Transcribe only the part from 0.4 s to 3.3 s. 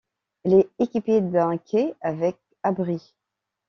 Elle est équipée d'un quai avec abri.